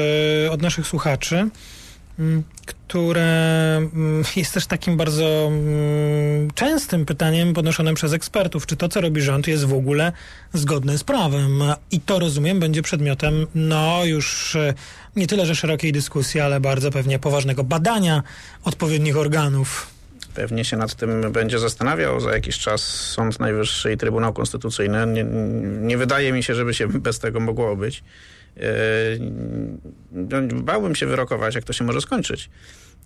e, 0.46 0.50
od 0.50 0.62
naszych 0.62 0.86
słuchaczy, 0.86 1.48
które 2.66 3.76
mm, 3.76 4.24
jest 4.36 4.54
też 4.54 4.66
takim 4.66 4.96
bardzo 4.96 5.46
mm, 5.46 6.50
częstym 6.54 7.06
pytaniem 7.06 7.54
podnoszonym 7.54 7.94
przez 7.94 8.12
ekspertów, 8.12 8.66
czy 8.66 8.76
to, 8.76 8.88
co 8.88 9.00
robi 9.00 9.22
rząd, 9.22 9.46
jest 9.46 9.64
w 9.64 9.74
ogóle 9.74 10.12
zgodne 10.52 10.98
z 10.98 11.04
prawem. 11.04 11.62
I 11.90 12.00
to, 12.00 12.18
rozumiem, 12.18 12.60
będzie 12.60 12.82
przedmiotem, 12.82 13.46
no 13.54 14.04
już 14.04 14.56
e, 14.56 14.74
nie 15.16 15.26
tyle, 15.26 15.46
że 15.46 15.54
szerokiej 15.56 15.92
dyskusji, 15.92 16.40
ale 16.40 16.60
bardzo 16.60 16.90
pewnie 16.90 17.18
poważnego 17.18 17.64
badania 17.64 18.22
odpowiednich 18.64 19.16
organów. 19.16 19.94
Pewnie 20.34 20.64
się 20.64 20.76
nad 20.76 20.94
tym 20.94 21.32
będzie 21.32 21.58
zastanawiał 21.58 22.20
za 22.20 22.32
jakiś 22.32 22.58
czas 22.58 22.82
Sąd 22.84 23.40
Najwyższy 23.40 23.92
i 23.92 23.96
Trybunał 23.96 24.32
Konstytucyjny. 24.32 25.06
Nie, 25.06 25.24
nie 25.80 25.98
wydaje 25.98 26.32
mi 26.32 26.42
się, 26.42 26.54
żeby 26.54 26.74
się 26.74 26.88
bez 26.88 27.18
tego 27.18 27.40
mogło 27.40 27.70
obyć. 27.70 28.04
Yy, 28.56 28.64
no, 30.12 30.62
Bałbym 30.62 30.94
się 30.94 31.06
wyrokować, 31.06 31.54
jak 31.54 31.64
to 31.64 31.72
się 31.72 31.84
może 31.84 32.00
skończyć. 32.00 32.50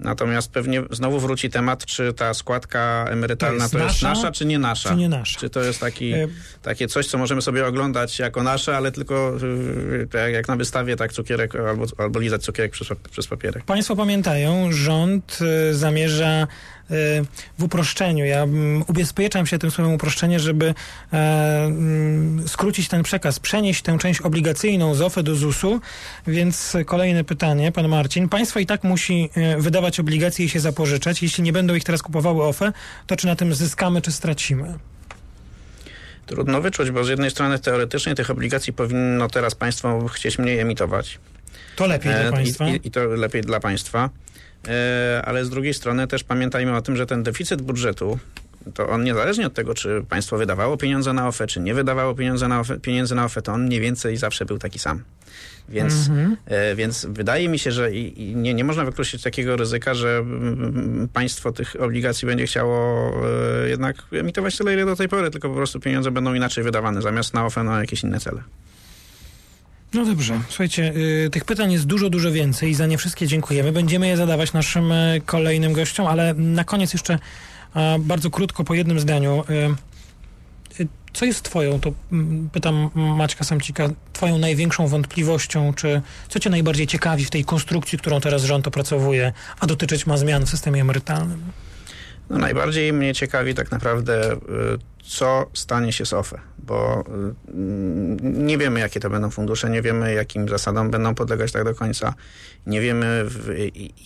Natomiast 0.01 0.51
pewnie 0.51 0.83
znowu 0.91 1.21
wróci 1.21 1.51
temat, 1.51 1.85
czy 1.85 2.13
ta 2.13 2.35
składka 2.35 3.05
emerytalna 3.09 3.65
jest 3.65 3.73
to 3.73 3.79
jest, 3.79 3.89
nasza, 3.89 4.09
nasza, 4.09 4.33
czy 4.33 4.47
nie 4.47 4.59
nasza. 4.59 4.89
czy 4.89 4.97
nie 4.97 5.09
nasza? 5.09 5.41
Czy 5.41 5.51
to 5.51 5.61
jest 5.61 5.81
taki, 5.81 6.13
E, 6.13 6.29
takie 6.63 6.89
coś, 6.89 7.07
co 7.07 7.19
możemy 7.19 7.43
sobie 7.43 7.67
oglądać 7.67 8.19
jako 8.19 8.43
nasze, 8.43 8.77
ale 8.77 8.93
tylko 8.93 9.33
yy, 9.43 10.07
tak 10.11 10.33
jak 10.33 10.49
na 10.49 10.57
wystawie, 10.57 10.97
tak 10.97 11.13
cukierek 11.13 11.55
albo, 11.55 11.87
albo 11.99 12.21
lizać 12.21 12.43
cukierek 12.43 12.73
przez, 12.73 12.89
przez 13.11 13.27
papierek. 13.27 13.65
Państwo 13.65 13.97
pamiętają, 13.97 14.73
rząd 14.73 15.39
y, 15.71 15.75
zamierza 15.75 16.47
w 17.59 17.63
uproszczeniu, 17.63 18.25
ja 18.25 18.43
mm, 18.43 18.85
ubezpieczam 18.89 19.47
się 19.47 19.59
tym 19.59 19.71
słowem 19.71 19.95
uproszczenie, 19.95 20.41
żeby 20.41 20.75
e, 21.13 21.17
mm, 21.65 22.49
skrócić 22.49 22.89
ten 22.89 23.03
przekaz, 23.03 23.41
przenieść 23.41 23.83
tę 23.83 23.99
część 23.99 24.21
obligacyjną 24.21 24.95
z 24.95 25.01
OFE 25.01 25.23
do 25.23 25.35
ZUS-u, 25.35 25.81
więc 26.27 26.77
kolejne 26.87 27.25
pytanie, 27.25 27.73
pan 27.73 27.89
Marcin. 27.89 28.29
Państwo 28.29 28.61
i 28.61 28.67
tak 28.67 28.85
musi 28.85 29.31
e, 29.35 29.59
wydawać 29.59 30.01
obligacje 30.01 30.45
i 30.45 30.49
się 30.49 30.61
zapożyczać. 30.61 31.23
Jeśli 31.23 31.45
nie 31.45 31.53
będą 31.53 31.75
ich 31.75 31.85
teraz 31.85 32.03
kupowały 32.03 32.45
OFE, 32.45 32.73
to 33.07 33.17
czy 33.17 33.27
na 33.27 33.37
tym 33.37 33.55
zyskamy, 33.55 34.03
czy 34.03 34.13
stracimy? 34.13 34.75
Trudno 36.27 36.61
wyczuć, 36.61 36.91
bo 36.91 37.05
z 37.05 37.09
jednej 37.09 37.31
strony 37.31 37.59
teoretycznie 37.59 38.15
tych 38.15 38.31
obligacji 38.31 38.73
powinno 38.73 39.29
teraz 39.29 39.55
państwo 39.55 40.09
chcieć 40.09 40.39
mniej 40.39 40.59
emitować. 40.59 41.19
To 41.77 41.87
lepiej 41.87 42.13
E, 42.13 42.23
dla 42.23 42.33
państwa. 42.33 42.69
I, 42.69 42.73
i, 42.73 42.89
I 42.89 42.91
to 42.91 43.05
lepiej 43.05 43.43
dla 43.43 43.61
państwa. 43.61 44.11
E, 44.69 45.23
ale 45.25 45.45
z 45.45 45.51
drugiej 45.51 45.75
strony 45.75 46.07
też 46.07 46.25
pamiętajmy 46.25 46.77
o 46.77 46.83
tym, 46.83 46.97
że 46.97 47.07
ten 47.07 47.23
deficyt 47.23 47.63
budżetu, 47.63 48.19
to 48.75 48.89
on 48.89 49.05
niezależnie 49.05 49.47
od 49.47 49.55
tego, 49.55 49.75
czy 49.75 50.05
państwo 50.09 50.39
wydawało 50.39 50.77
pieniądze 50.77 51.13
na 51.13 51.29
OFE, 51.29 51.47
czy 51.47 51.61
nie 51.61 51.75
wydawało 51.75 52.15
pieniądze 52.15 52.49
na 52.49 52.61
OFE, 52.61 52.81
pieniędzy 52.81 53.15
na 53.15 53.25
OFE, 53.25 53.43
to 53.43 53.53
on 53.53 53.65
mniej 53.67 53.81
więcej 53.81 54.17
zawsze 54.17 54.45
był 54.45 54.59
taki 54.59 54.79
sam. 54.79 55.03
Więc, 55.69 55.95
Mhm. 56.09 56.37
e, 56.47 56.75
więc 56.75 57.07
wydaje 57.11 57.49
mi 57.49 57.59
się, 57.59 57.73
że 57.73 57.93
i, 57.93 58.23
i 58.23 58.37
nie, 58.37 58.55
nie 58.55 58.65
można 58.65 58.85
wykluczyć 58.85 59.23
takiego 59.23 59.57
ryzyka, 59.57 59.95
że 59.95 60.25
państwo 61.13 61.53
tych 61.53 61.77
obligacji 61.81 62.27
będzie 62.27 62.47
chciało 62.47 63.11
e, 63.65 63.69
jednak 63.69 63.97
emitować 64.13 64.57
tyle, 64.57 64.75
ile 64.75 64.87
do 64.87 64.97
tej 64.97 65.09
pory, 65.09 65.31
tylko 65.31 65.49
po 65.49 65.55
prostu 65.55 65.81
pieniądze 65.81 66.11
będą 66.11 66.35
inaczej 66.35 66.65
wydawane, 66.65 67.03
zamiast 67.03 67.35
na 67.35 67.47
OFE 67.47 67.65
na 67.65 67.81
jakieś 67.81 68.03
inne 68.03 68.21
cele. 68.21 68.43
No 69.95 70.05
dobrze, 70.05 70.41
słuchajcie, 70.49 70.93
y, 71.27 71.31
tych 71.31 71.45
pytań 71.45 71.73
jest 71.73 71.87
dużo, 71.87 72.11
dużo 72.11 72.33
więcej 72.33 72.71
i 72.71 72.75
za 72.75 72.87
nie 72.87 72.99
wszystkie 72.99 73.27
dziękujemy. 73.27 73.73
Będziemy 73.73 74.09
je 74.09 74.17
zadawać 74.17 74.53
naszym 74.53 74.93
y, 74.93 75.21
kolejnym 75.27 75.73
gościom, 75.73 76.07
ale 76.07 76.35
na 76.35 76.65
koniec 76.65 76.93
jeszcze 76.93 77.19
bardzo 77.99 78.31
krótko 78.31 78.65
po 78.65 78.75
jednym 78.75 79.01
zdaniu. 79.01 79.45
Y, 79.51 80.89
co 81.13 81.25
jest 81.25 81.43
twoją, 81.43 81.81
to 81.81 81.93
mm, 82.13 82.51
pytam 82.53 82.91
Maćka 82.95 83.45
Samcika, 83.45 83.89
twoją 84.13 84.39
największą 84.39 84.87
wątpliwością, 84.87 85.75
czy 85.75 86.03
co 86.29 86.41
cię 86.41 86.51
najbardziej 86.51 86.87
ciekawi 86.87 87.25
w 87.25 87.31
tej 87.31 87.45
konstrukcji, 87.45 87.99
którą 87.99 88.21
teraz 88.21 88.45
rząd 88.45 88.69
opracowuje, 88.69 89.33
a 89.61 89.67
dotyczyć 89.67 90.07
ma 90.07 90.17
zmian 90.17 90.47
w 90.47 90.51
systemie 90.51 90.81
emerytalnym? 90.81 91.43
No, 92.31 92.39
najbardziej 92.39 92.93
mnie 92.93 93.15
ciekawi 93.15 93.55
tak 93.55 93.71
naprawdę, 93.71 94.33
y, 94.33 94.39
co 95.03 95.47
stanie 95.55 95.93
się 95.93 96.07
z 96.07 96.13
OFE, 96.13 96.41
bo 96.59 97.05
y, 97.09 97.55
nie 98.23 98.59
wiemy, 98.59 98.81
jakie 98.81 99.01
to 99.01 99.11
będą 99.11 99.31
fundusze, 99.31 99.71
nie 99.71 99.83
wiemy, 99.83 100.15
jakim 100.15 100.49
zasadom 100.49 100.91
będą 100.91 101.15
podlegać 101.15 101.53
tak 101.53 101.65
do 101.65 101.75
końca, 101.75 102.15
nie 102.67 102.81
wiemy, 102.81 103.27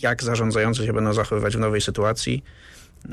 jak 0.01 0.23
zarządzający 0.23 0.85
się 0.85 0.93
będą 0.93 1.13
zachowywać 1.13 1.57
w 1.57 1.59
nowej 1.59 1.81
sytuacji. 1.81 2.43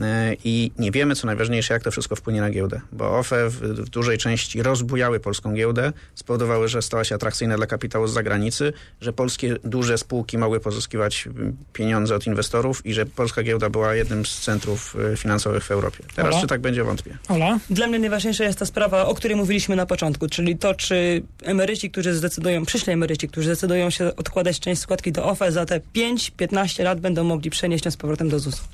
E, 0.03 0.37
i 0.45 0.73
nie 0.79 0.91
wiemy, 0.91 1.15
co 1.15 1.27
najważniejsze, 1.27 1.75
jak 1.75 1.83
to 1.83 1.91
wszystko 1.91 2.17
wpłynie 2.17 2.41
na 2.41 2.51
giełdę, 2.51 2.81
bo 2.93 3.19
OFE 3.19 3.51
w, 3.51 3.61
w 3.61 3.89
dużej 3.89 4.19
części 4.19 4.63
rozbujały 4.63 5.21
polską 5.21 5.55
giełdę, 5.55 5.93
spowodowały, 6.15 6.69
że 6.69 6.83
stała 6.83 7.05
się 7.05 7.15
atrakcyjna 7.15 7.57
dla 7.57 7.67
kapitału 7.67 8.07
z 8.07 8.13
zagranicy, 8.13 8.73
że 9.01 9.13
polskie 9.13 9.57
duże 9.65 9.99
spółki 9.99 10.39
mogły 10.39 10.61
pozyskiwać 10.61 11.29
pieniądze 11.73 12.15
od 12.15 12.27
inwestorów 12.27 12.87
i 12.87 12.95
że 12.95 13.07
polska 13.07 13.43
giełda 13.43 13.71
była 13.71 13.95
jednym 13.95 14.27
z 14.27 14.41
centrów 14.41 14.97
e, 15.13 15.17
finansowych 15.17 15.65
w 15.65 15.71
Europie. 15.71 16.05
Teraz 16.15 16.33
Ola? 16.33 16.43
czy 16.43 16.47
tak 16.49 16.61
będzie, 16.61 16.85
wątpię. 16.85 17.19
Ola? 17.29 17.59
Dla 17.71 17.87
mnie 17.87 17.99
najważniejsza 17.99 18.45
jest 18.45 18.59
ta 18.59 18.67
sprawa, 18.67 19.07
o 19.07 19.15
której 19.15 19.37
mówiliśmy 19.37 19.77
na 19.77 19.87
początku, 19.87 20.29
czyli 20.29 20.57
to, 20.57 20.75
czy 20.75 21.23
emeryci, 21.43 21.91
którzy 21.91 22.15
zdecydują, 22.15 22.65
przyszli 22.65 22.93
emeryci, 22.93 23.29
którzy 23.29 23.47
zdecydują 23.47 23.91
się 23.91 24.17
odkładać 24.17 24.61
część 24.61 24.81
składki 24.81 25.13
do 25.13 25.25
OFE, 25.25 25.53
za 25.53 25.67
te 25.67 25.81
5-15 25.95 26.85
lat 26.85 27.01
będą 27.01 27.25
mogli 27.25 27.51
przenieść 27.51 27.85
ją 27.85 27.91
z 27.91 27.97
powrotem 27.97 28.29
do 28.29 28.39
ZUS-u. 28.39 28.65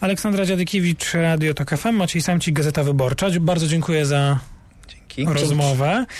Aleksandra 0.00 0.43
Dziadykiewicz, 0.46 1.14
Radio 1.14 1.54
Tok 1.54 1.70
FM, 1.70 1.92
Maciej 1.92 2.22
Samcik, 2.22 2.54
Gazeta 2.54 2.82
Wyborcza. 2.82 3.26
Bardzo 3.40 3.66
dziękuję 3.66 4.06
za 4.06 4.38
Dzięki. 4.88 5.24
rozmowę. 5.34 6.06